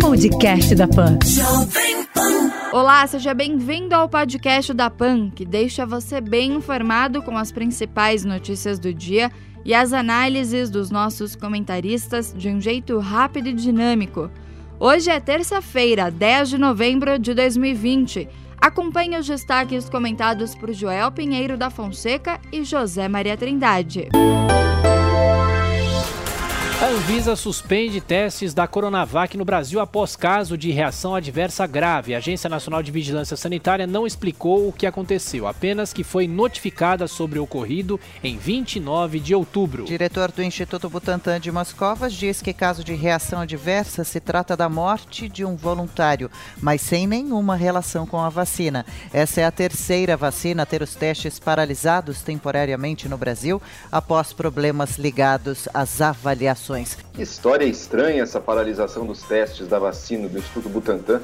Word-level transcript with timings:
Podcast 0.00 0.74
da 0.74 0.88
Pan. 0.88 1.18
Olá, 2.72 3.06
seja 3.06 3.34
bem-vindo 3.34 3.94
ao 3.94 4.08
podcast 4.08 4.72
da 4.72 4.88
PAN, 4.88 5.28
que 5.28 5.44
deixa 5.44 5.84
você 5.84 6.18
bem 6.18 6.54
informado 6.54 7.20
com 7.20 7.36
as 7.36 7.52
principais 7.52 8.24
notícias 8.24 8.78
do 8.78 8.94
dia 8.94 9.30
e 9.62 9.74
as 9.74 9.92
análises 9.92 10.70
dos 10.70 10.90
nossos 10.90 11.36
comentaristas 11.36 12.32
de 12.34 12.48
um 12.48 12.58
jeito 12.58 12.98
rápido 12.98 13.50
e 13.50 13.52
dinâmico. 13.52 14.30
Hoje 14.80 15.10
é 15.10 15.20
terça-feira, 15.20 16.10
10 16.10 16.48
de 16.48 16.58
novembro 16.58 17.18
de 17.18 17.34
2020. 17.34 18.26
Acompanhe 18.58 19.18
os 19.18 19.26
destaques 19.26 19.90
comentados 19.90 20.54
por 20.54 20.72
Joel 20.72 21.12
Pinheiro 21.12 21.58
da 21.58 21.68
Fonseca 21.68 22.40
e 22.50 22.64
José 22.64 23.08
Maria 23.08 23.36
Trindade. 23.36 24.08
A 26.84 26.88
Anvisa 26.88 27.34
suspende 27.34 27.98
testes 27.98 28.52
da 28.52 28.66
Coronavac 28.66 29.38
no 29.38 29.44
Brasil 29.46 29.80
após 29.80 30.14
caso 30.14 30.54
de 30.58 30.70
reação 30.70 31.14
adversa 31.14 31.66
grave. 31.66 32.14
A 32.14 32.18
Agência 32.18 32.50
Nacional 32.50 32.82
de 32.82 32.92
Vigilância 32.92 33.38
Sanitária 33.38 33.86
não 33.86 34.06
explicou 34.06 34.68
o 34.68 34.72
que 34.72 34.86
aconteceu, 34.86 35.46
apenas 35.46 35.94
que 35.94 36.04
foi 36.04 36.28
notificada 36.28 37.08
sobre 37.08 37.38
o 37.38 37.44
ocorrido 37.44 37.98
em 38.22 38.36
29 38.36 39.18
de 39.18 39.34
outubro. 39.34 39.84
O 39.84 39.86
diretor 39.86 40.30
do 40.30 40.42
Instituto 40.42 40.90
Butantan 40.90 41.40
de 41.40 41.50
Moscovas 41.50 42.12
diz 42.12 42.42
que 42.42 42.52
caso 42.52 42.84
de 42.84 42.92
reação 42.92 43.40
adversa 43.40 44.04
se 44.04 44.20
trata 44.20 44.54
da 44.54 44.68
morte 44.68 45.26
de 45.26 45.42
um 45.42 45.56
voluntário, 45.56 46.30
mas 46.60 46.82
sem 46.82 47.06
nenhuma 47.06 47.56
relação 47.56 48.06
com 48.06 48.20
a 48.20 48.28
vacina. 48.28 48.84
Essa 49.10 49.40
é 49.40 49.44
a 49.46 49.50
terceira 49.50 50.18
vacina 50.18 50.64
a 50.64 50.66
ter 50.66 50.82
os 50.82 50.94
testes 50.94 51.38
paralisados 51.38 52.20
temporariamente 52.20 53.08
no 53.08 53.16
Brasil 53.16 53.62
após 53.90 54.34
problemas 54.34 54.98
ligados 54.98 55.66
às 55.72 56.02
avaliações 56.02 56.73
que 57.12 57.22
história 57.22 57.64
estranha 57.64 58.22
essa 58.22 58.40
paralisação 58.40 59.06
dos 59.06 59.22
testes 59.22 59.68
da 59.68 59.78
vacina 59.78 60.28
do 60.28 60.38
Instituto 60.38 60.68
Butantan, 60.68 61.20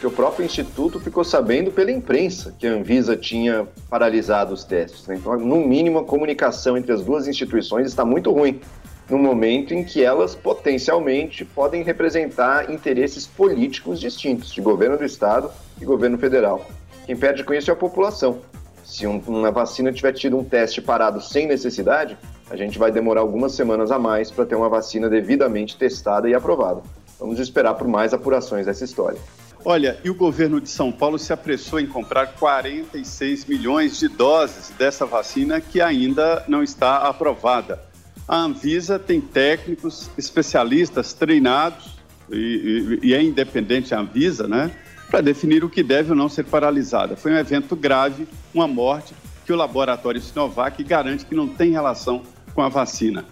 que 0.00 0.06
o 0.06 0.10
próprio 0.10 0.44
Instituto 0.44 0.98
ficou 0.98 1.24
sabendo 1.24 1.70
pela 1.70 1.90
imprensa 1.90 2.54
que 2.58 2.66
a 2.66 2.72
Anvisa 2.72 3.16
tinha 3.16 3.66
paralisado 3.88 4.54
os 4.54 4.64
testes. 4.64 5.06
Né? 5.06 5.16
Então, 5.16 5.38
no 5.38 5.56
mínimo, 5.66 5.98
a 5.98 6.04
comunicação 6.04 6.76
entre 6.76 6.92
as 6.92 7.02
duas 7.02 7.28
instituições 7.28 7.86
está 7.86 8.04
muito 8.04 8.30
ruim, 8.30 8.60
no 9.08 9.18
momento 9.18 9.74
em 9.74 9.84
que 9.84 10.02
elas 10.02 10.34
potencialmente 10.34 11.44
podem 11.44 11.82
representar 11.82 12.70
interesses 12.70 13.26
políticos 13.26 14.00
distintos, 14.00 14.52
de 14.52 14.60
governo 14.60 14.96
do 14.96 15.04
Estado 15.04 15.50
e 15.80 15.84
governo 15.84 16.16
federal. 16.16 16.66
Quem 17.04 17.16
perde 17.16 17.44
com 17.44 17.52
isso 17.52 17.70
é 17.70 17.74
a 17.74 17.76
população. 17.76 18.38
Se 18.84 19.06
uma 19.06 19.50
vacina 19.50 19.92
tiver 19.92 20.12
tido 20.12 20.38
um 20.38 20.44
teste 20.44 20.80
parado 20.80 21.20
sem 21.20 21.46
necessidade, 21.46 22.16
a 22.50 22.56
gente 22.56 22.78
vai 22.78 22.92
demorar 22.92 23.20
algumas 23.20 23.52
semanas 23.52 23.90
a 23.90 23.98
mais 23.98 24.30
para 24.30 24.44
ter 24.44 24.54
uma 24.54 24.68
vacina 24.68 25.08
devidamente 25.08 25.76
testada 25.76 26.28
e 26.28 26.34
aprovada. 26.34 26.82
Vamos 27.18 27.38
esperar 27.38 27.74
por 27.74 27.88
mais 27.88 28.12
apurações 28.12 28.66
dessa 28.66 28.84
história. 28.84 29.18
Olha, 29.64 29.98
e 30.04 30.10
o 30.10 30.14
governo 30.14 30.60
de 30.60 30.68
São 30.68 30.92
Paulo 30.92 31.18
se 31.18 31.32
apressou 31.32 31.80
em 31.80 31.86
comprar 31.86 32.34
46 32.34 33.46
milhões 33.46 33.98
de 33.98 34.08
doses 34.08 34.70
dessa 34.76 35.06
vacina 35.06 35.58
que 35.58 35.80
ainda 35.80 36.44
não 36.46 36.62
está 36.62 36.98
aprovada. 36.98 37.80
A 38.28 38.36
Anvisa 38.36 38.98
tem 38.98 39.22
técnicos, 39.22 40.10
especialistas 40.18 41.14
treinados, 41.14 41.96
e, 42.30 42.98
e, 43.02 43.08
e 43.08 43.14
é 43.14 43.22
independente 43.22 43.94
a 43.94 44.00
Anvisa, 44.00 44.46
né, 44.46 44.70
para 45.10 45.22
definir 45.22 45.64
o 45.64 45.70
que 45.70 45.82
deve 45.82 46.10
ou 46.10 46.16
não 46.16 46.28
ser 46.28 46.44
paralisada. 46.44 47.16
Foi 47.16 47.32
um 47.32 47.38
evento 47.38 47.74
grave, 47.74 48.28
uma 48.52 48.68
morte, 48.68 49.14
que 49.46 49.52
o 49.52 49.56
laboratório 49.56 50.20
Sinovac 50.20 50.82
garante 50.84 51.24
que 51.24 51.34
não 51.34 51.48
tem 51.48 51.70
relação 51.70 52.22
com 52.54 52.62
a 52.62 52.68
vacina. 52.68 53.24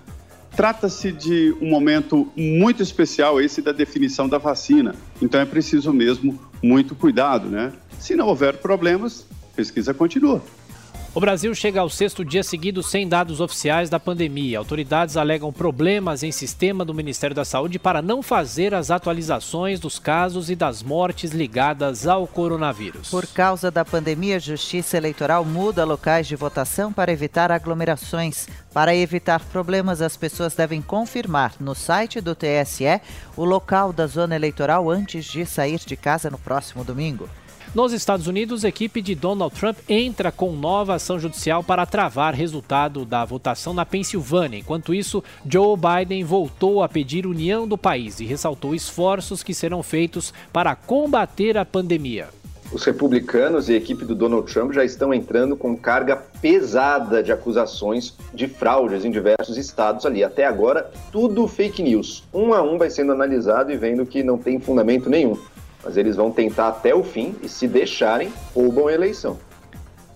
Trata-se 0.55 1.11
de 1.11 1.57
um 1.63 1.71
momento 1.71 2.31
muito 2.37 2.83
especial 2.83 3.41
esse 3.41 3.63
da 3.63 3.73
definição 3.73 4.29
da 4.29 4.37
vacina, 4.37 4.95
então 5.21 5.41
é 5.41 5.47
preciso 5.47 5.93
mesmo 5.93 6.39
muito 6.63 6.95
cuidado, 6.95 7.49
né? 7.49 7.73
Se 7.99 8.15
não 8.15 8.27
houver 8.27 8.59
problemas, 8.59 9.27
pesquisa 9.57 9.95
continua. 9.95 10.43
O 11.15 11.21
Brasil 11.21 11.55
chega 11.55 11.79
ao 11.79 11.91
sexto 11.91 12.25
dia 12.25 12.43
seguido 12.43 12.83
sem 12.83 13.07
dados 13.07 13.39
oficiais 13.39 13.91
da 13.91 14.01
pandemia. 14.01 14.59
Autoridades 14.59 15.15
alegam 15.15 15.53
problemas 15.53 16.23
em 16.23 16.33
sistema 16.33 16.87
do 16.87 16.95
Ministério 16.95 17.37
da 17.37 17.45
Saúde 17.45 17.79
para 17.79 18.01
não 18.01 18.23
fazer 18.23 18.73
as 18.73 18.91
atualizações 18.91 19.79
dos 19.79 19.99
casos 19.99 20.49
e 20.49 20.57
das 20.57 20.83
mortes 20.83 21.33
ligadas 21.33 22.07
ao 22.07 22.27
coronavírus. 22.27 23.11
Por 23.11 23.27
causa 23.27 23.71
da 23.71 23.85
pandemia, 23.85 24.37
a 24.37 24.39
Justiça 24.39 24.97
Eleitoral 24.97 25.45
muda 25.45 25.85
locais 25.85 26.27
de 26.27 26.35
votação 26.35 26.91
para 26.91 27.13
evitar 27.13 27.53
aglomerações. 27.53 28.49
Para 28.73 28.97
evitar 28.97 29.41
problemas, 29.41 30.01
as 30.01 30.17
pessoas 30.17 30.55
devem 30.55 30.81
confirmar 30.81 31.53
no 31.61 31.75
site 31.75 32.23
do 32.23 32.35
TSE 32.35 33.03
o 33.37 33.45
local 33.45 33.93
da 33.93 34.07
zona 34.07 34.35
eleitoral 34.35 34.89
antes 34.89 35.27
de 35.27 35.45
sair 35.45 35.79
de 35.85 35.95
casa 35.95 36.31
no 36.31 36.39
próximo 36.39 36.83
domingo. 36.83 37.29
Nos 37.75 37.95
Estados 37.95 38.27
Unidos, 38.27 38.67
a 38.67 38.69
equipe 38.69 39.01
de 39.01 39.15
Donald 39.15 39.59
Trump 39.59 39.79
entra 39.89 40.31
com 40.31 40.53
nova 40.53 40.97
ação 40.97 41.19
judicial 41.19 41.65
para 41.65 41.87
travar 41.87 42.35
resultado 42.35 43.07
da 43.07 43.25
votação 43.25 43.73
na 43.73 43.87
Pensilvânia. 43.87 44.59
Enquanto 44.59 44.93
isso, 44.93 45.25
Joe 45.49 45.75
Biden 45.75 46.23
voltou 46.23 46.83
a 46.83 46.89
pedir 46.89 47.27
união 47.27 47.67
do 47.67 47.79
país 47.79 48.21
e 48.21 48.27
ressaltou 48.27 48.75
esforços 48.75 49.43
que 49.43 49.55
serão 49.55 49.83
feitos 49.83 50.35
para 50.53 50.77
combater 50.77 51.57
a 51.57 51.65
pandemia. 51.65 52.29
Os 52.71 52.85
republicanos 52.85 53.71
e 53.71 53.73
a 53.73 53.77
equipe 53.77 54.05
do 54.05 54.15
Donald 54.15 54.53
Trump 54.53 54.73
já 54.73 54.85
estão 54.85 55.13
entrando 55.13 55.57
com 55.57 55.75
carga 55.75 56.17
pesada 56.43 57.23
de 57.23 57.33
acusações 57.33 58.15
de 58.35 58.49
fraudes 58.49 59.03
em 59.03 59.11
diversos 59.11 59.57
estados 59.57 60.05
ali. 60.05 60.23
Até 60.23 60.45
agora, 60.45 60.91
tudo 61.11 61.49
fake 61.49 61.83
news. 61.83 62.23
Um 62.35 62.53
a 62.53 62.61
um 62.61 62.77
vai 62.77 62.91
sendo 62.91 63.13
analisado 63.13 63.73
e 63.73 63.79
vendo 63.79 64.05
que 64.05 64.23
não 64.23 64.37
tem 64.37 64.61
fundamento 64.61 65.09
nenhum 65.09 65.39
mas 65.83 65.97
eles 65.97 66.17
vão 66.17 66.31
tentar 66.31 66.69
até 66.69 66.95
o 66.95 67.03
fim 67.03 67.35
e, 67.43 67.49
se 67.49 67.67
deixarem, 67.67 68.33
roubam 68.55 68.89
a 68.89 68.93
eleição. 68.93 69.39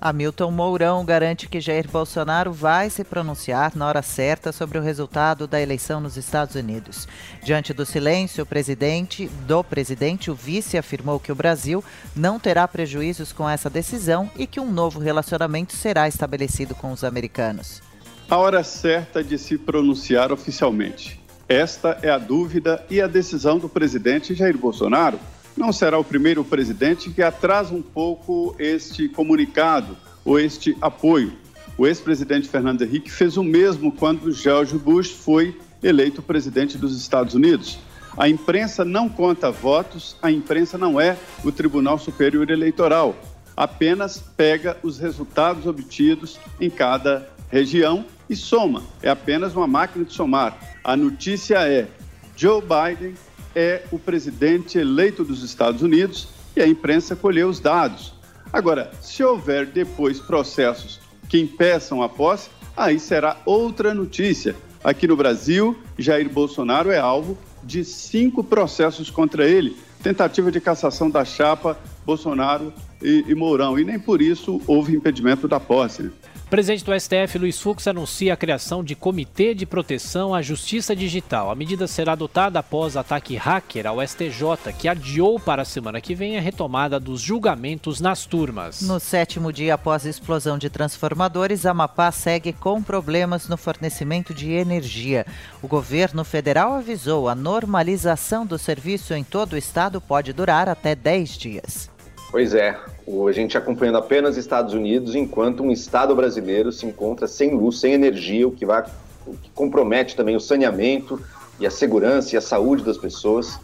Hamilton 0.00 0.50
Mourão 0.50 1.04
garante 1.04 1.49
que 1.49 1.60
Jair 1.60 1.88
Bolsonaro 1.91 2.53
vai 2.53 2.91
se 2.91 3.03
pronunciar 3.03 3.72
na 3.75 3.87
hora 3.88 4.03
certa 4.03 4.53
sobre 4.53 4.78
o 4.78 4.82
resultado 4.82 5.47
da 5.47 5.60
eleição 5.60 6.00
nos 6.00 6.16
Estados 6.16 6.55
Unidos. 6.55 7.09
Diante 7.43 7.72
do 7.72 7.87
silêncio 7.87 8.44
o 8.44 8.47
presidente, 8.47 9.26
do 9.47 9.65
presidente, 9.65 10.31
o 10.31 10.34
vice 10.34 10.76
afirmou 10.76 11.19
que 11.19 11.32
o 11.32 11.34
Brasil 11.34 11.82
não 12.15 12.38
terá 12.38 12.69
prejuízos 12.69 13.32
com 13.32 13.49
essa 13.49 13.71
decisão 13.71 14.31
e 14.37 14.47
que 14.47 14.60
um 14.60 14.71
novo 14.71 15.00
relacionamento 15.00 15.75
será 15.75 16.06
estabelecido 16.06 16.75
com 16.75 16.93
os 16.93 17.03
americanos. 17.03 17.82
A 18.28 18.37
hora 18.37 18.62
certa 18.62 19.25
de 19.25 19.38
se 19.38 19.56
pronunciar 19.56 20.31
oficialmente. 20.31 21.21
Esta 21.49 21.99
é 22.03 22.10
a 22.10 22.19
dúvida 22.19 22.84
e 22.91 23.00
a 23.00 23.06
decisão 23.06 23.59
do 23.59 23.69
presidente 23.69 24.34
Jair 24.34 24.59
Bolsonaro 24.59 25.19
não 25.56 25.72
será 25.72 25.99
o 25.99 26.05
primeiro 26.05 26.44
presidente 26.44 27.11
que 27.11 27.22
atrasa 27.22 27.75
um 27.75 27.83
pouco 27.83 28.55
este 28.59 29.09
comunicado 29.09 29.97
ou 30.25 30.39
este 30.39 30.77
apoio. 30.81 31.33
O 31.78 31.87
ex-presidente 31.87 32.49
Fernando 32.49 32.83
Henrique 32.83 33.11
fez 33.11 33.37
o 33.37 33.43
mesmo 33.43 33.93
quando 33.93 34.33
George 34.33 34.77
Bush 34.77 35.11
foi 35.11 35.59
eleito 35.83 36.22
presidente 36.22 36.77
dos 36.77 36.97
Estados 36.97 37.34
Unidos. 37.34 37.78
A 38.17 38.28
imprensa 38.28 38.84
não 38.84 39.09
conta 39.09 39.50
votos, 39.50 40.17
a 40.22 40.31
imprensa 40.31 40.78
não 40.78 41.00
é 41.00 41.17
o 41.44 41.53
Tribunal 41.53 41.99
Superior 41.99 42.50
Eleitoral, 42.50 43.15
apenas 43.55 44.19
pega 44.19 44.77
os 44.83 44.99
resultados 44.99 45.67
obtidos 45.67 46.38
em 46.61 46.71
cada 46.71 47.28
região 47.50 48.05
e 48.28 48.34
soma. 48.34 48.83
É 49.03 49.11
apenas 49.11 49.55
uma 49.55 49.67
máquina 49.67 50.05
de 50.05 50.15
somar. 50.15 50.59
A 50.83 50.97
notícia 50.97 51.59
é: 51.69 51.88
Joe 52.37 52.62
Biden 52.62 53.15
é 53.56 53.83
o 53.91 53.99
presidente 53.99 54.78
eleito 54.78 55.25
dos 55.25 55.43
Estados 55.43 55.81
Unidos 55.81 56.28
e 56.55 56.61
a 56.61 56.69
imprensa 56.69 57.17
colheu 57.17 57.49
os 57.49 57.59
dados. 57.59 58.12
Agora, 58.53 58.93
se 59.00 59.25
houver 59.25 59.65
depois 59.65 60.21
processos 60.21 61.00
que 61.27 61.41
impeçam 61.41 62.03
a 62.03 62.09
posse, 62.09 62.50
aí 62.77 63.00
será 63.00 63.39
outra 63.47 63.94
notícia. 63.94 64.55
Aqui 64.84 65.09
no 65.09 65.17
Brasil, 65.17 65.75
Jair 65.99 66.28
Bolsonaro 66.28 66.91
é 66.91 66.99
alvo 66.99 67.37
de 67.65 67.83
cinco 67.83 68.44
processos 68.44 69.11
contra 69.11 69.49
ele. 69.49 69.75
Tentativa 70.03 70.53
de 70.53 70.61
cassação 70.61 71.11
da 71.11 71.25
chapa 71.25 71.79
Bolsonaro 72.05 72.73
e, 73.03 73.25
e 73.26 73.35
Mourão. 73.35 73.79
E 73.79 73.85
nem 73.85 73.99
por 73.99 74.20
isso 74.20 74.61
houve 74.67 74.94
impedimento 74.94 75.49
da 75.49 75.58
posse. 75.58 76.11
Presidente 76.48 76.84
do 76.84 76.93
STF, 76.94 77.38
Luiz 77.38 77.60
Fux, 77.60 77.88
anuncia 77.88 78.32
a 78.32 78.37
criação 78.37 78.84
de 78.84 78.94
Comitê 78.94 79.52
de 79.52 79.66
Proteção 79.66 80.32
à 80.32 80.40
Justiça 80.40 80.94
Digital. 80.94 81.50
A 81.50 81.56
medida 81.56 81.88
será 81.88 82.12
adotada 82.12 82.60
após 82.60 82.96
ataque 82.96 83.34
hacker 83.34 83.84
ao 83.84 84.00
STJ, 84.00 84.72
que 84.78 84.87
adiou 84.87 85.40
para 85.40 85.62
a 85.62 85.64
semana 85.64 86.00
que 86.00 86.14
vem 86.14 86.38
a 86.38 86.40
retomada 86.40 87.00
dos 87.00 87.20
julgamentos 87.20 88.00
nas 88.00 88.26
turmas. 88.26 88.81
No 88.81 89.00
sétimo 89.00 89.52
dia 89.52 89.75
após 89.75 90.06
a 90.06 90.08
explosão 90.08 90.56
de 90.56 90.70
transformadores, 90.70 91.66
a 91.66 91.72
Amapá 91.72 92.12
segue 92.12 92.52
com 92.52 92.81
problemas 92.81 93.48
no 93.48 93.56
fornecimento 93.56 94.32
de 94.32 94.52
energia. 94.52 95.26
O 95.60 95.66
governo 95.66 96.25
federal 96.25 96.75
avisou 96.75 97.28
a 97.28 97.34
normalização 97.34 98.46
do 98.46 98.56
serviço 98.56 99.14
em 99.14 99.25
todo 99.25 99.54
o 99.54 99.58
estado 99.58 100.00
pode 100.00 100.32
durar 100.32 100.69
até 100.69 100.94
10 100.94 101.31
dias. 101.31 101.95
Pois 102.37 102.53
é, 102.53 102.79
a 103.27 103.33
gente 103.33 103.56
acompanhando 103.56 103.97
apenas 103.97 104.37
Estados 104.37 104.75
Unidos, 104.75 105.15
enquanto 105.15 105.62
um 105.62 105.73
Estado 105.73 106.15
brasileiro 106.15 106.71
se 106.71 106.85
encontra 106.85 107.27
sem 107.27 107.55
luz, 107.55 107.81
sem 107.81 107.94
energia, 107.94 108.47
o 108.47 108.53
que, 108.53 108.67
vai, 108.67 108.85
o 109.27 109.33
que 109.33 109.49
compromete 109.55 110.15
também 110.15 110.37
o 110.37 110.38
saneamento 110.38 111.19
e 111.59 111.67
a 111.67 111.71
segurança 111.71 112.35
e 112.35 112.37
a 112.37 112.43
saúde 112.43 112.85
das 112.85 112.99
pessoas. 112.99 113.59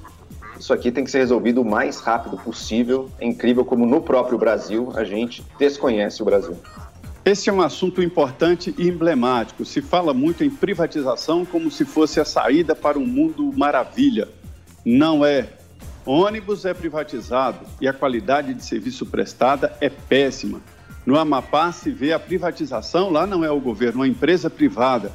Isso 0.58 0.72
aqui 0.72 0.90
tem 0.90 1.04
que 1.04 1.10
ser 1.10 1.18
resolvido 1.18 1.60
o 1.60 1.64
mais 1.66 2.00
rápido 2.00 2.38
possível. 2.38 3.10
É 3.20 3.26
incrível 3.26 3.62
como 3.62 3.84
no 3.84 4.00
próprio 4.00 4.38
Brasil 4.38 4.90
a 4.94 5.04
gente 5.04 5.44
desconhece 5.58 6.22
o 6.22 6.24
Brasil. 6.24 6.56
Esse 7.26 7.50
é 7.50 7.52
um 7.52 7.60
assunto 7.60 8.02
importante 8.02 8.74
e 8.78 8.88
emblemático. 8.88 9.66
Se 9.66 9.82
fala 9.82 10.14
muito 10.14 10.42
em 10.44 10.48
privatização 10.48 11.44
como 11.44 11.70
se 11.70 11.84
fosse 11.84 12.20
a 12.20 12.24
saída 12.24 12.74
para 12.74 12.98
um 12.98 13.06
mundo 13.06 13.52
maravilha. 13.54 14.30
Não 14.82 15.26
é. 15.26 15.60
Ônibus 16.04 16.64
é 16.64 16.74
privatizado 16.74 17.60
e 17.80 17.86
a 17.86 17.92
qualidade 17.92 18.54
de 18.54 18.64
serviço 18.64 19.06
prestada 19.06 19.76
é 19.80 19.88
péssima. 19.88 20.60
No 21.06 21.18
Amapá 21.18 21.72
se 21.72 21.90
vê 21.90 22.12
a 22.12 22.18
privatização, 22.18 23.10
lá 23.10 23.26
não 23.26 23.44
é 23.44 23.50
o 23.50 23.60
governo, 23.60 24.00
é 24.00 24.02
uma 24.02 24.08
empresa 24.08 24.50
privada. 24.50 25.12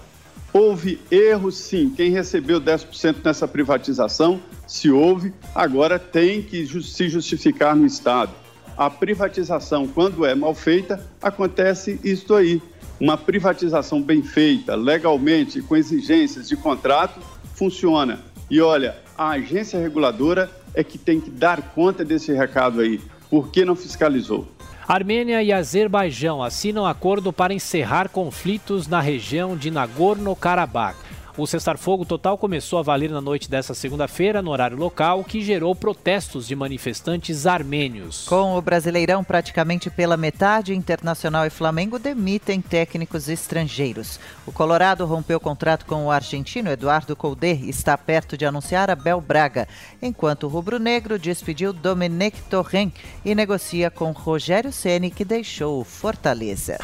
Houve 0.53 0.99
erro, 1.11 1.51
sim. 1.51 1.89
Quem 1.95 2.11
recebeu 2.11 2.59
10% 2.59 3.17
nessa 3.23 3.47
privatização, 3.47 4.39
se 4.65 4.89
houve, 4.89 5.33
agora 5.53 5.99
tem 5.99 6.41
que 6.41 6.65
se 6.81 7.09
justificar 7.09 7.75
no 7.75 7.85
Estado. 7.85 8.31
A 8.77 8.89
privatização, 8.89 9.87
quando 9.87 10.25
é 10.25 10.33
mal 10.35 10.55
feita, 10.55 11.05
acontece 11.21 11.99
isto 12.03 12.33
aí. 12.33 12.61
Uma 12.99 13.17
privatização 13.17 14.01
bem 14.01 14.23
feita, 14.23 14.75
legalmente, 14.75 15.61
com 15.61 15.75
exigências 15.75 16.47
de 16.47 16.55
contrato, 16.55 17.19
funciona. 17.53 18.19
E 18.49 18.61
olha, 18.61 18.97
a 19.17 19.29
agência 19.31 19.79
reguladora 19.79 20.49
é 20.77 20.83
que 20.83 20.99
tem 20.99 21.19
que 21.19 21.31
dar 21.31 21.59
conta 21.73 22.05
desse 22.05 22.31
recado 22.31 22.81
aí. 22.81 23.01
Por 23.31 23.49
que 23.49 23.65
não 23.65 23.75
fiscalizou? 23.75 24.47
Armênia 24.87 25.41
e 25.41 25.51
Azerbaijão 25.51 26.43
assinam 26.43 26.85
acordo 26.85 27.33
para 27.33 27.51
encerrar 27.51 28.09
conflitos 28.09 28.87
na 28.87 29.01
região 29.01 29.57
de 29.57 29.71
Nagorno-Karabakh. 29.71 30.95
O 31.37 31.45
cessar-fogo 31.45 32.03
total 32.03 32.35
começou 32.35 32.79
a 32.79 32.81
valer 32.81 33.11
na 33.11 33.21
noite 33.21 33.47
desta 33.47 33.75
segunda-feira, 33.75 34.41
no 34.41 34.49
horário 34.49 34.75
local, 34.75 35.23
que 35.23 35.39
gerou 35.39 35.75
protestos 35.75 36.47
de 36.47 36.55
manifestantes 36.55 37.45
armênios. 37.45 38.25
Com 38.27 38.57
o 38.57 38.61
Brasileirão 38.61 39.23
praticamente 39.23 39.87
pela 39.91 40.17
metade, 40.17 40.73
Internacional 40.73 41.45
e 41.45 41.51
Flamengo 41.51 41.99
demitem 41.99 42.59
técnicos 42.59 43.29
estrangeiros. 43.29 44.19
O 44.47 44.51
Colorado 44.51 45.05
rompeu 45.05 45.39
contrato 45.39 45.85
com 45.85 46.07
o 46.07 46.11
argentino 46.11 46.71
Eduardo 46.71 47.15
Colde 47.15 47.53
e 47.53 47.69
está 47.69 47.95
perto 47.95 48.35
de 48.35 48.43
anunciar 48.43 48.89
Abel 48.89 49.21
Braga, 49.21 49.67
enquanto 50.01 50.45
o 50.45 50.49
rubro-negro 50.49 51.19
despediu 51.19 51.71
Domenech 51.71 52.41
Torren 52.49 52.91
e 53.23 53.35
negocia 53.35 53.91
com 53.91 54.09
Rogério 54.09 54.71
Ceni, 54.71 55.11
que 55.11 55.23
deixou 55.23 55.81
o 55.81 55.83
Fortaleza. 55.83 56.79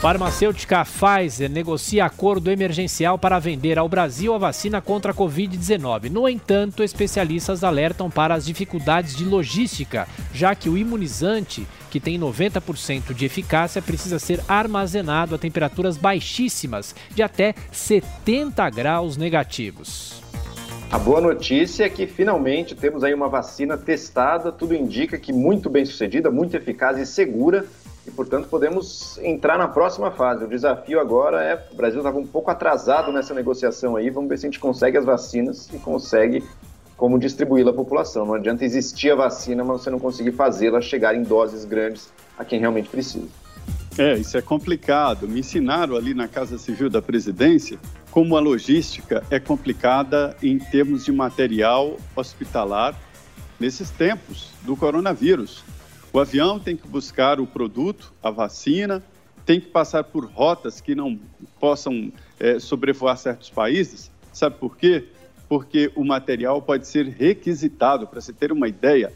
Farmacêutica 0.00 0.82
Pfizer 0.82 1.50
negocia 1.50 2.06
acordo 2.06 2.50
emergencial 2.50 3.18
para 3.18 3.38
vender 3.38 3.78
ao 3.78 3.86
Brasil 3.86 4.32
a 4.32 4.38
vacina 4.38 4.80
contra 4.80 5.12
a 5.12 5.14
Covid-19. 5.14 6.08
No 6.08 6.26
entanto, 6.26 6.82
especialistas 6.82 7.62
alertam 7.62 8.08
para 8.08 8.34
as 8.34 8.46
dificuldades 8.46 9.14
de 9.14 9.26
logística, 9.26 10.08
já 10.32 10.54
que 10.54 10.70
o 10.70 10.78
imunizante, 10.78 11.66
que 11.90 12.00
tem 12.00 12.18
90% 12.18 13.12
de 13.12 13.26
eficácia, 13.26 13.82
precisa 13.82 14.18
ser 14.18 14.40
armazenado 14.48 15.34
a 15.34 15.38
temperaturas 15.38 15.98
baixíssimas, 15.98 16.94
de 17.14 17.22
até 17.22 17.54
70 17.70 18.70
graus 18.70 19.18
negativos. 19.18 20.22
A 20.90 20.98
boa 20.98 21.20
notícia 21.20 21.84
é 21.84 21.90
que 21.90 22.06
finalmente 22.06 22.74
temos 22.74 23.04
aí 23.04 23.12
uma 23.12 23.28
vacina 23.28 23.76
testada, 23.76 24.50
tudo 24.50 24.74
indica 24.74 25.18
que 25.18 25.30
muito 25.30 25.68
bem 25.68 25.84
sucedida, 25.84 26.30
muito 26.30 26.56
eficaz 26.56 26.98
e 26.98 27.04
segura 27.04 27.66
e, 28.10 28.12
portanto, 28.12 28.48
podemos 28.48 29.18
entrar 29.18 29.56
na 29.56 29.68
próxima 29.68 30.10
fase. 30.10 30.44
O 30.44 30.48
desafio 30.48 31.00
agora 31.00 31.42
é: 31.42 31.68
o 31.72 31.76
Brasil 31.76 32.00
estava 32.00 32.18
um 32.18 32.26
pouco 32.26 32.50
atrasado 32.50 33.12
nessa 33.12 33.32
negociação 33.32 33.96
aí, 33.96 34.10
vamos 34.10 34.28
ver 34.28 34.38
se 34.38 34.46
a 34.46 34.50
gente 34.50 34.58
consegue 34.58 34.98
as 34.98 35.04
vacinas 35.04 35.68
e 35.72 35.78
consegue 35.78 36.44
como 36.96 37.18
distribuí-la 37.18 37.70
à 37.70 37.74
população. 37.74 38.26
Não 38.26 38.34
adianta 38.34 38.64
existir 38.64 39.10
a 39.10 39.14
vacina, 39.14 39.64
mas 39.64 39.80
você 39.80 39.90
não 39.90 39.98
conseguir 39.98 40.32
fazê-la 40.32 40.80
chegar 40.80 41.14
em 41.14 41.22
doses 41.22 41.64
grandes 41.64 42.12
a 42.38 42.44
quem 42.44 42.60
realmente 42.60 42.90
precisa. 42.90 43.28
É, 43.96 44.14
isso 44.14 44.36
é 44.36 44.42
complicado. 44.42 45.26
Me 45.28 45.40
ensinaram 45.40 45.96
ali 45.96 46.12
na 46.12 46.28
Casa 46.28 46.58
Civil 46.58 46.90
da 46.90 47.00
Presidência 47.00 47.78
como 48.10 48.36
a 48.36 48.40
logística 48.40 49.22
é 49.30 49.38
complicada 49.38 50.36
em 50.42 50.58
termos 50.58 51.04
de 51.04 51.12
material 51.12 51.96
hospitalar 52.14 52.94
nesses 53.58 53.90
tempos 53.90 54.50
do 54.62 54.76
coronavírus. 54.76 55.62
O 56.12 56.18
avião 56.18 56.58
tem 56.58 56.76
que 56.76 56.88
buscar 56.88 57.38
o 57.38 57.46
produto, 57.46 58.12
a 58.22 58.30
vacina, 58.30 59.02
tem 59.46 59.60
que 59.60 59.68
passar 59.68 60.04
por 60.04 60.24
rotas 60.24 60.80
que 60.80 60.94
não 60.94 61.18
possam 61.58 62.12
é, 62.38 62.58
sobrevoar 62.58 63.16
certos 63.16 63.48
países. 63.48 64.10
Sabe 64.32 64.56
por 64.58 64.76
quê? 64.76 65.06
Porque 65.48 65.90
o 65.94 66.04
material 66.04 66.60
pode 66.60 66.86
ser 66.86 67.06
requisitado. 67.06 68.06
Para 68.06 68.20
você 68.20 68.32
ter 68.32 68.50
uma 68.50 68.68
ideia, 68.68 69.12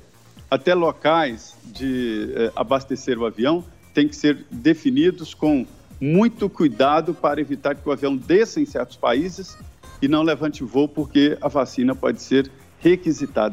até 0.50 0.72
locais 0.72 1.56
de 1.64 2.32
é, 2.34 2.52
abastecer 2.54 3.18
o 3.18 3.26
avião 3.26 3.64
têm 3.92 4.08
que 4.08 4.16
ser 4.16 4.44
definidos 4.50 5.34
com 5.34 5.66
muito 6.00 6.48
cuidado 6.48 7.14
para 7.14 7.40
evitar 7.40 7.74
que 7.74 7.88
o 7.88 7.92
avião 7.92 8.16
desça 8.16 8.60
em 8.60 8.66
certos 8.66 8.96
países 8.96 9.56
e 10.00 10.08
não 10.08 10.22
levante 10.22 10.62
voo, 10.62 10.88
porque 10.88 11.36
a 11.40 11.48
vacina 11.48 11.94
pode 11.94 12.20
ser 12.22 12.44
requisitada. 12.44 12.63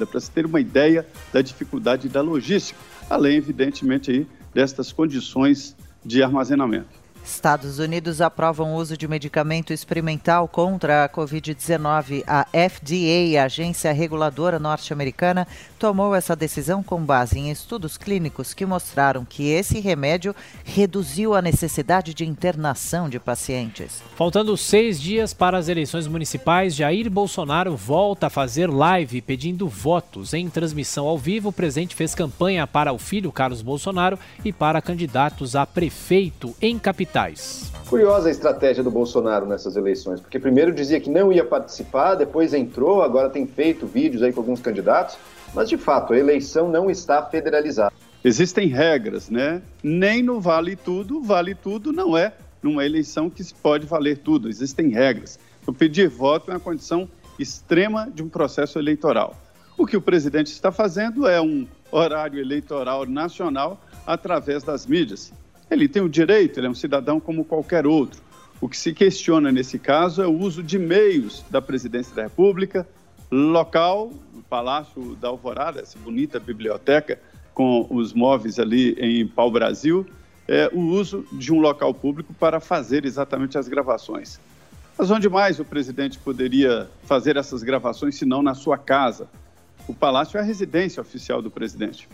Para 0.06 0.19
você 0.19 0.31
ter 0.31 0.45
uma 0.45 0.60
ideia 0.60 1.07
da 1.31 1.42
dificuldade 1.42 2.10
da 2.10 2.22
logística 2.22 2.80
além, 3.12 3.36
evidentemente, 3.36 4.10
aí, 4.10 4.28
destas 4.54 4.92
condições 4.94 5.75
de 6.04 6.24
armazenamento. 6.24 6.88
Estados 7.23 7.77
Unidos 7.77 8.19
aprovam 8.19 8.73
o 8.73 8.75
uso 8.75 8.97
de 8.97 9.07
medicamento 9.07 9.71
experimental 9.71 10.47
contra 10.47 11.06
a 11.06 11.09
Covid-19. 11.09 12.23
A 12.25 12.45
FDA, 12.45 13.39
a 13.39 13.45
agência 13.45 13.91
reguladora 13.94 14.57
norte-americana, 14.57 15.47
tomou 15.77 16.15
essa 16.15 16.35
decisão 16.35 16.81
com 16.81 17.03
base 17.03 17.38
em 17.38 17.51
estudos 17.51 17.97
clínicos 17.97 18.53
que 18.53 18.65
mostraram 18.65 19.23
que 19.23 19.50
esse 19.50 19.79
remédio 19.79 20.35
reduziu 20.63 21.35
a 21.35 21.41
necessidade 21.41 22.13
de 22.13 22.25
internação 22.25 23.07
de 23.07 23.19
pacientes. 23.19 24.01
Faltando 24.15 24.57
seis 24.57 25.00
dias 25.00 25.33
para 25.33 25.57
as 25.57 25.68
eleições 25.68 26.07
municipais, 26.07 26.75
Jair 26.75 27.09
Bolsonaro 27.09 27.75
volta 27.75 28.27
a 28.27 28.31
fazer 28.31 28.68
live 28.68 29.21
pedindo 29.21 29.68
votos. 29.68 30.33
Em 30.33 30.50
transmissão 30.50 31.06
ao 31.06 31.18
vivo, 31.18 31.50
o 31.50 31.53
presidente 31.53 31.95
fez 31.95 32.15
campanha 32.15 32.65
para 32.65 32.91
o 32.91 32.97
filho 32.97 33.31
Carlos 33.31 33.62
Bolsonaro 33.62 34.18
e 34.44 34.51
para 34.51 34.81
candidatos 34.81 35.56
a 35.56 35.65
prefeito 35.65 36.56
em 36.62 36.79
capital 36.79 37.10
capitais. 37.11 37.71
Curiosa 37.87 38.29
a 38.29 38.31
estratégia 38.31 38.83
do 38.83 38.89
Bolsonaro 38.89 39.45
nessas 39.45 39.75
eleições, 39.75 40.21
porque 40.21 40.39
primeiro 40.39 40.73
dizia 40.73 40.99
que 40.99 41.09
não 41.09 41.31
ia 41.31 41.43
participar, 41.43 42.15
depois 42.15 42.53
entrou, 42.53 43.03
agora 43.03 43.29
tem 43.29 43.45
feito 43.45 43.85
vídeos 43.85 44.23
aí 44.23 44.31
com 44.31 44.39
alguns 44.39 44.61
candidatos, 44.61 45.17
mas 45.53 45.67
de 45.67 45.77
fato 45.77 46.13
a 46.13 46.17
eleição 46.17 46.69
não 46.69 46.89
está 46.89 47.21
federalizada. 47.23 47.94
Existem 48.23 48.68
regras, 48.68 49.30
né? 49.30 49.61
Nem 49.83 50.23
no 50.23 50.39
vale 50.39 50.75
tudo, 50.75 51.21
vale 51.21 51.53
tudo 51.53 51.91
não 51.91 52.18
é 52.18 52.33
numa 52.63 52.85
eleição 52.85 53.30
que 53.30 53.44
se 53.44 53.53
pode 53.53 53.85
valer 53.85 54.19
tudo. 54.19 54.47
Existem 54.47 54.89
regras. 54.89 55.37
O 55.68 55.73
pedir 55.73 56.07
voto 56.07 56.51
é 56.51 56.53
uma 56.53 56.59
condição 56.59 57.09
extrema 57.37 58.09
de 58.13 58.23
um 58.23 58.30
processo 58.30 58.80
eleitoral. 58.80 59.35
O 59.77 59.85
que 59.85 59.97
o 59.97 60.01
presidente 60.01 60.51
está 60.51 60.71
fazendo 60.71 61.27
é 61.27 61.41
um 61.41 61.68
horário 61.91 62.39
eleitoral 62.39 63.06
nacional 63.06 63.81
através 64.06 64.63
das 64.63 64.85
mídias. 64.85 65.33
Ele 65.71 65.87
tem 65.87 66.01
o 66.01 66.09
direito, 66.09 66.59
ele 66.59 66.68
é 66.68 66.69
um 66.69 66.75
cidadão 66.75 67.18
como 67.18 67.45
qualquer 67.45 67.87
outro. 67.87 68.21
O 68.59 68.68
que 68.68 68.78
se 68.78 68.94
questiona 68.94 69.51
nesse 69.51 69.80
caso 69.80 70.21
é 70.21 70.28
o 70.28 70.37
uso 70.37 70.61
de 70.61 70.78
meios 70.78 71.44
da 71.49 71.61
presidência 71.61 72.13
da 72.13 72.23
República, 72.23 72.85
local, 73.31 74.11
o 74.35 74.42
Palácio 74.44 75.16
da 75.16 75.30
Alvorada, 75.30 75.80
essa 75.80 75.97
bonita 75.97 76.40
biblioteca 76.40 77.18
com 77.54 77.87
os 77.90 78.13
móveis 78.13 78.59
ali 78.59 78.92
em 78.99 79.25
Pau 79.25 79.49
Brasil, 79.49 80.06
é, 80.47 80.69
o 80.73 80.80
uso 80.80 81.25
de 81.31 81.54
um 81.54 81.59
local 81.59 81.94
público 81.94 82.33
para 82.33 82.59
fazer 82.59 83.06
exatamente 83.06 83.57
as 83.57 83.69
gravações. 83.69 84.40
Mas 84.97 85.09
onde 85.09 85.30
mais 85.30 85.57
o 85.59 85.66
presidente 85.66 86.19
poderia 86.19 86.90
fazer 87.04 87.37
essas 87.37 87.63
gravações 87.63 88.16
se 88.16 88.25
não 88.25 88.44
na 88.44 88.54
sua 88.54 88.78
casa? 88.78 89.30
O 89.87 89.94
palácio 89.94 90.37
é 90.37 90.42
a 90.42 90.44
residência 90.44 91.01
oficial 91.01 91.42
do 91.42 91.49
presidente. 91.49 92.09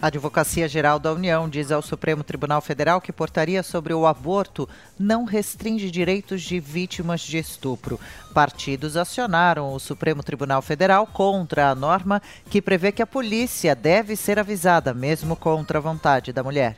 A 0.00 0.06
Advocacia 0.06 0.68
Geral 0.68 1.00
da 1.00 1.12
União 1.12 1.48
diz 1.48 1.72
ao 1.72 1.82
Supremo 1.82 2.22
Tribunal 2.22 2.60
Federal 2.60 3.00
que 3.00 3.12
portaria 3.12 3.64
sobre 3.64 3.92
o 3.92 4.06
aborto 4.06 4.68
não 4.96 5.24
restringe 5.24 5.90
direitos 5.90 6.40
de 6.42 6.60
vítimas 6.60 7.20
de 7.20 7.36
estupro. 7.36 7.98
Partidos 8.32 8.96
acionaram 8.96 9.72
o 9.72 9.80
Supremo 9.80 10.22
Tribunal 10.22 10.62
Federal 10.62 11.04
contra 11.04 11.70
a 11.70 11.74
norma 11.74 12.22
que 12.48 12.62
prevê 12.62 12.92
que 12.92 13.02
a 13.02 13.06
polícia 13.06 13.74
deve 13.74 14.14
ser 14.14 14.38
avisada, 14.38 14.94
mesmo 14.94 15.34
contra 15.34 15.78
a 15.78 15.82
vontade 15.82 16.32
da 16.32 16.44
mulher. 16.44 16.76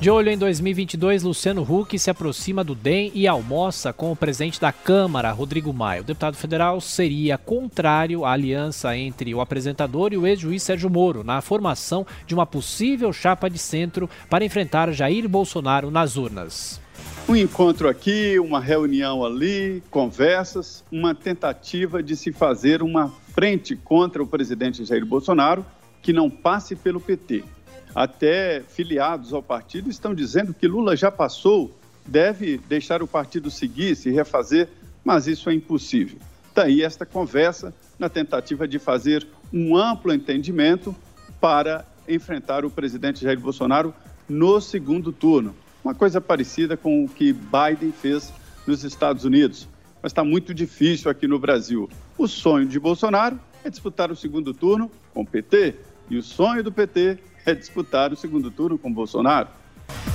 De 0.00 0.10
olho 0.10 0.30
em 0.30 0.36
2022, 0.36 1.22
Luciano 1.22 1.62
Huck 1.62 1.96
se 1.96 2.10
aproxima 2.10 2.64
do 2.64 2.74
DEM 2.74 3.12
e 3.14 3.28
almoça 3.28 3.92
com 3.92 4.10
o 4.10 4.16
presidente 4.16 4.60
da 4.60 4.72
Câmara, 4.72 5.30
Rodrigo 5.30 5.72
Maia. 5.72 6.00
O 6.00 6.04
deputado 6.04 6.36
federal 6.36 6.80
seria 6.80 7.38
contrário 7.38 8.24
à 8.24 8.32
aliança 8.32 8.96
entre 8.96 9.32
o 9.32 9.40
apresentador 9.40 10.12
e 10.12 10.18
o 10.18 10.26
ex-juiz 10.26 10.62
Sérgio 10.62 10.90
Moro 10.90 11.22
na 11.22 11.40
formação 11.40 12.04
de 12.26 12.34
uma 12.34 12.44
possível 12.44 13.12
chapa 13.12 13.48
de 13.48 13.58
centro 13.58 14.10
para 14.28 14.44
enfrentar 14.44 14.90
Jair 14.90 15.28
Bolsonaro 15.28 15.90
nas 15.90 16.16
urnas. 16.16 16.80
Um 17.28 17.36
encontro 17.36 17.88
aqui, 17.88 18.38
uma 18.40 18.58
reunião 18.58 19.24
ali, 19.24 19.82
conversas, 19.88 20.84
uma 20.90 21.14
tentativa 21.14 22.02
de 22.02 22.16
se 22.16 22.32
fazer 22.32 22.82
uma 22.82 23.14
frente 23.32 23.76
contra 23.76 24.20
o 24.20 24.26
presidente 24.26 24.84
Jair 24.84 25.06
Bolsonaro 25.06 25.64
que 26.02 26.12
não 26.12 26.28
passe 26.28 26.74
pelo 26.74 27.00
PT. 27.00 27.44
Até 27.94 28.62
filiados 28.68 29.32
ao 29.32 29.42
partido 29.42 29.90
estão 29.90 30.14
dizendo 30.14 30.54
que 30.54 30.66
Lula 30.66 30.96
já 30.96 31.10
passou, 31.10 31.70
deve 32.06 32.58
deixar 32.68 33.02
o 33.02 33.06
partido 33.06 33.50
seguir, 33.50 33.94
se 33.96 34.10
refazer, 34.10 34.68
mas 35.04 35.26
isso 35.26 35.50
é 35.50 35.54
impossível. 35.54 36.18
Daí 36.54 36.82
esta 36.82 37.04
conversa 37.04 37.74
na 37.98 38.08
tentativa 38.08 38.66
de 38.66 38.78
fazer 38.78 39.26
um 39.52 39.76
amplo 39.76 40.12
entendimento 40.12 40.94
para 41.40 41.84
enfrentar 42.08 42.64
o 42.64 42.70
presidente 42.70 43.22
Jair 43.22 43.38
Bolsonaro 43.38 43.94
no 44.28 44.60
segundo 44.60 45.12
turno. 45.12 45.54
Uma 45.84 45.94
coisa 45.94 46.20
parecida 46.20 46.76
com 46.76 47.04
o 47.04 47.08
que 47.08 47.32
Biden 47.32 47.92
fez 47.92 48.32
nos 48.66 48.84
Estados 48.84 49.24
Unidos. 49.24 49.68
Mas 50.02 50.10
está 50.10 50.24
muito 50.24 50.54
difícil 50.54 51.10
aqui 51.10 51.26
no 51.26 51.38
Brasil. 51.38 51.88
O 52.16 52.26
sonho 52.26 52.66
de 52.66 52.78
Bolsonaro 52.78 53.38
é 53.64 53.70
disputar 53.70 54.10
o 54.10 54.16
segundo 54.16 54.52
turno 54.52 54.90
com 55.12 55.22
o 55.22 55.26
PT. 55.26 55.74
E 56.10 56.16
o 56.16 56.22
sonho 56.22 56.62
do 56.62 56.72
PT 56.72 57.18
é 57.46 57.54
disputar 57.54 58.12
o 58.12 58.16
segundo 58.16 58.50
turno 58.50 58.78
com 58.78 58.92
Bolsonaro. 58.92 59.48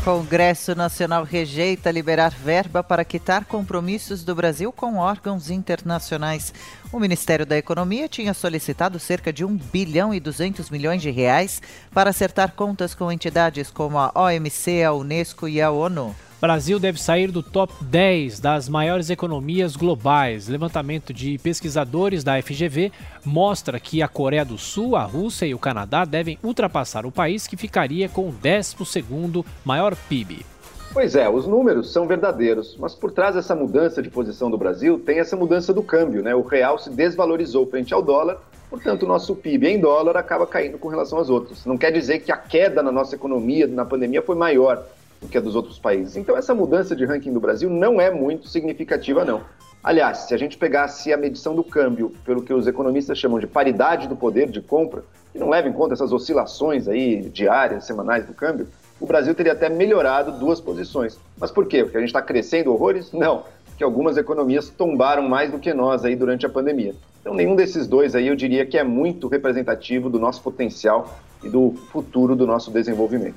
Congresso 0.04 0.74
Nacional 0.74 1.24
rejeita 1.24 1.92
liberar 1.92 2.32
verba 2.32 2.84
para 2.84 3.04
quitar 3.04 3.46
compromissos 3.46 4.24
do 4.24 4.34
Brasil 4.34 4.72
com 4.72 4.96
órgãos 4.96 5.50
internacionais. 5.50 6.54
O 6.92 7.00
Ministério 7.00 7.46
da 7.46 7.58
Economia 7.58 8.08
tinha 8.08 8.34
solicitado 8.34 9.00
cerca 9.00 9.32
de 9.32 9.44
1 9.44 9.58
bilhão 9.72 10.14
e 10.14 10.20
200 10.20 10.70
milhões 10.70 11.02
de 11.02 11.12
reais 11.12 11.62
para 11.92 12.10
acertar 12.10 12.54
contas 12.54 12.96
com 12.96 13.12
entidades 13.12 13.70
como 13.70 14.00
a 14.00 14.12
OMC, 14.16 14.84
a 14.84 14.94
Unesco 14.94 15.48
e 15.48 15.62
a 15.62 15.70
ONU. 15.70 16.16
Brasil 16.39 16.77
deve 16.77 17.01
sair 17.01 17.32
do 17.32 17.41
top 17.41 17.74
10 17.82 18.39
das 18.39 18.70
maiores 18.70 19.10
economias 19.10 19.75
globais. 19.75 20.48
Levantamento 20.48 21.12
de 21.12 21.39
pesquisadores 21.39 22.24
da 22.24 22.39
FGV 22.39 22.91
mostra 23.25 23.79
que 23.79 24.03
a 24.03 24.08
Coreia 24.08 24.46
do 24.46 24.56
Sul, 24.56 24.96
a 24.96 25.01
Rússia 25.01 25.48
e 25.48 25.56
o 25.56 25.60
Canadá 25.60 26.06
devem 26.06 26.38
ultrapassar 26.44 27.08
o 27.08 27.12
país 27.12 27.48
que 27.48 27.58
ficaria 27.58 28.08
com 28.08 28.29
o 28.29 28.32
12º 28.32 29.44
maior 29.65 29.96
PIB. 30.08 30.46
Pois 30.94 31.15
é, 31.15 31.27
os 31.27 31.48
números 31.48 31.91
são 31.91 32.08
verdadeiros, 32.08 32.77
mas 32.79 32.94
por 32.94 33.12
trás 33.12 33.34
dessa 33.34 33.56
mudança 33.56 34.00
de 34.01 34.10
posição 34.10 34.51
do 34.51 34.60
Brasil 34.60 35.00
tem 35.00 35.20
essa 35.20 35.36
mudança 35.36 35.74
do 35.74 35.82
câmbio, 35.82 36.22
né? 36.22 36.36
O 36.36 36.41
real 36.41 36.77
se 36.77 36.91
desvalorizou 36.91 37.65
frente 37.65 37.96
ao 37.96 38.01
dólar, 38.03 38.38
portanto 38.70 39.03
o 39.03 39.08
nosso 39.08 39.36
PIB 39.36 39.67
em 39.67 39.79
dólar 39.79 40.15
acaba 40.15 40.46
caindo 40.46 40.77
com 40.77 40.88
relação 40.88 41.17
aos 41.17 41.32
outros. 41.32 41.65
Não 41.65 41.79
quer 41.79 41.91
dizer 41.91 42.20
que 42.20 42.32
a 42.32 42.38
queda 42.38 42.84
na 42.84 42.91
nossa 42.91 43.15
economia 43.15 43.65
na 43.65 43.86
pandemia 43.86 44.22
foi 44.22 44.36
maior, 44.36 44.86
do 45.22 45.28
que 45.28 45.38
a 45.38 45.42
dos 45.42 45.56
outros 45.56 45.80
países. 45.80 46.16
Então, 46.16 46.38
essa 46.38 46.54
mudança 46.54 46.96
de 46.96 47.06
ranking 47.06 47.34
do 47.34 47.40
Brasil 47.40 47.70
não 47.70 48.00
é 48.00 48.12
muito 48.12 48.48
significativa, 48.48 49.26
não. 49.26 49.42
Aliás, 49.84 50.20
se 50.20 50.34
a 50.34 50.38
gente 50.38 50.58
pegasse 50.58 51.14
a 51.14 51.18
medição 51.18 51.56
do 51.56 51.64
câmbio 51.64 52.12
pelo 52.26 52.42
que 52.42 52.54
os 52.54 52.68
economistas 52.68 53.18
chamam 53.18 53.40
de 53.40 53.48
paridade 53.48 54.08
do 54.08 54.16
poder 54.16 54.50
de 54.50 54.62
compra, 54.62 55.04
que 55.32 55.40
não 55.40 55.50
leva 55.50 55.70
em 55.70 55.74
conta 55.74 55.94
essas 55.94 56.12
oscilações 56.12 56.88
aí 56.88 57.22
diárias, 57.30 57.86
semanais 57.86 58.26
do 58.26 58.34
câmbio, 58.34 58.68
o 59.00 59.06
Brasil 59.06 59.34
teria 59.36 59.54
até 59.54 59.70
melhorado 59.70 60.32
duas 60.40 60.60
posições. 60.60 61.20
Mas 61.40 61.52
por 61.52 61.68
quê? 61.68 61.84
Porque 61.84 61.98
a 61.98 62.00
gente 62.00 62.10
está 62.10 62.22
crescendo 62.22 62.74
horrores? 62.74 63.12
Não, 63.12 63.44
porque 63.66 63.84
algumas 63.84 64.18
economias 64.18 64.70
tombaram 64.70 65.22
mais 65.30 65.52
do 65.52 65.60
que 65.60 65.74
nós 65.74 66.04
aí 66.04 66.16
durante 66.16 66.46
a 66.46 66.50
pandemia. 66.50 66.96
Então, 67.22 67.34
nenhum 67.34 67.56
desses 67.56 67.88
dois 67.88 68.16
aí 68.16 68.28
eu 68.28 68.36
diria 68.36 68.66
que 68.66 68.78
é 68.78 68.84
muito 68.84 69.28
representativo 69.28 70.10
do 70.10 70.20
nosso 70.20 70.42
potencial 70.42 71.16
e 71.44 71.50
do 71.50 71.76
futuro 71.92 72.36
do 72.36 72.48
nosso 72.48 72.72
desenvolvimento. 72.72 73.36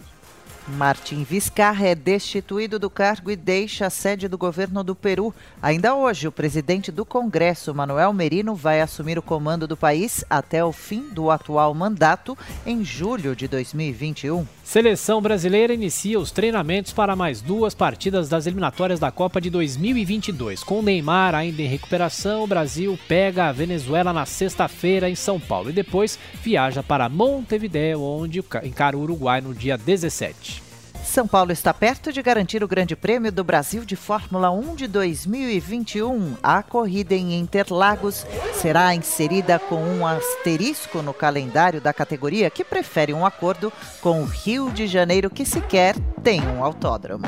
Martin 0.71 1.25
Vizcarra 1.25 1.89
é 1.89 1.95
destituído 1.95 2.79
do 2.79 2.89
cargo 2.89 3.31
e 3.31 3.37
deixa 3.37 3.87
a 3.87 3.91
sede 3.91 4.29
do 4.29 4.39
governo 4.39 4.85
do 4.85 4.95
Peru. 4.95 5.35
Ainda 5.61 5.95
hoje, 5.95 6.29
o 6.29 6.33
presidente 6.33 6.93
do 6.93 7.05
Congresso, 7.05 7.75
Manuel 7.75 8.13
Merino, 8.13 8.55
vai 8.55 8.81
assumir 8.81 9.19
o 9.19 9.23
comando 9.23 9.67
do 9.67 9.77
país 9.77 10.25
até 10.31 10.65
o 10.65 10.73
fim 10.73 11.09
do 11.11 11.31
atual 11.31 11.75
mandato, 11.75 12.39
em 12.65 12.85
julho 12.85 13.35
de 13.35 13.49
2021. 13.49 14.47
Seleção 14.71 15.21
brasileira 15.21 15.75
inicia 15.75 16.17
os 16.17 16.31
treinamentos 16.31 16.93
para 16.93 17.17
mais 17.17 17.43
duas 17.43 17.75
partidas 17.75 18.29
das 18.29 18.47
eliminatórias 18.47 19.01
da 19.01 19.11
Copa 19.11 19.41
de 19.41 19.51
2022. 19.51 20.63
Com 20.63 20.81
Neymar 20.81 21.35
ainda 21.35 21.61
em 21.61 21.67
recuperação, 21.67 22.45
o 22.45 22.47
Brasil 22.47 22.97
pega 23.09 23.49
a 23.49 23.53
Venezuela 23.53 24.13
na 24.13 24.25
sexta-feira 24.25 25.11
em 25.11 25.17
São 25.17 25.41
Paulo 25.41 25.71
e 25.71 25.73
depois 25.73 26.17
viaja 26.41 26.85
para 26.85 27.09
Montevideo, 27.09 28.01
onde 28.01 28.45
encara 28.63 28.97
o 28.97 29.01
Uruguai 29.01 29.41
no 29.41 29.53
dia 29.53 29.77
17. 29.77 30.70
São 31.05 31.27
Paulo 31.27 31.51
está 31.51 31.75
perto 31.75 32.13
de 32.13 32.23
garantir 32.23 32.63
o 32.63 32.69
Grande 32.69 32.95
Prêmio 32.95 33.33
do 33.33 33.43
Brasil 33.43 33.85
de 33.85 33.97
Fórmula 33.97 34.51
1 34.51 34.77
de 34.77 34.87
2021. 34.87 36.37
A 36.43 36.63
corrida 36.63 37.15
em 37.15 37.39
Interlagos 37.39 38.25
será 38.55 38.95
inserida 38.95 39.59
com 39.59 39.83
um 39.83 40.07
asterisco 40.07 41.03
no 41.03 41.13
calendário 41.13 41.81
da 41.81 41.93
categoria 41.93 42.51
que 42.51 42.65
prefere 42.65 43.13
um 43.13 43.27
acordo 43.27 43.73
com 44.01 44.23
o 44.23 44.25
Rio 44.25 44.71
de 44.71 44.87
Janeiro, 44.87 45.29
que 45.29 45.45
sequer 45.45 45.97
tem 46.23 46.43
um 46.43 46.63
autódromo. 46.63 47.25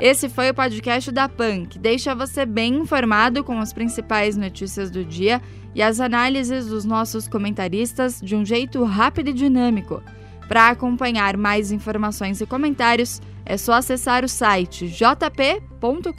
Esse 0.00 0.28
foi 0.28 0.50
o 0.50 0.54
podcast 0.54 1.12
da 1.12 1.28
PAN, 1.28 1.64
que 1.66 1.78
deixa 1.78 2.14
você 2.14 2.44
bem 2.44 2.74
informado 2.74 3.44
com 3.44 3.58
as 3.60 3.72
principais 3.72 4.36
notícias 4.36 4.90
do 4.90 5.04
dia 5.04 5.40
e 5.74 5.82
as 5.82 6.00
análises 6.00 6.66
dos 6.66 6.84
nossos 6.84 7.28
comentaristas 7.28 8.20
de 8.20 8.34
um 8.34 8.44
jeito 8.44 8.82
rápido 8.84 9.30
e 9.30 9.32
dinâmico. 9.32 10.02
Para 10.48 10.68
acompanhar 10.68 11.36
mais 11.36 11.72
informações 11.72 12.40
e 12.40 12.46
comentários, 12.46 13.20
é 13.44 13.56
só 13.56 13.74
acessar 13.74 14.24
o 14.24 14.28
site 14.28 14.88
jp.com.br. 14.88 16.12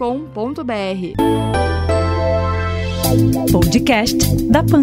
Podcast 3.52 4.18
da 4.50 4.64
Pan. 4.64 4.82